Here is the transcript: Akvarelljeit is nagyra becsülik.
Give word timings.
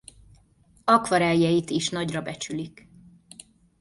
Akvarelljeit 0.85 1.69
is 1.69 1.89
nagyra 1.89 2.21
becsülik. 2.21 2.87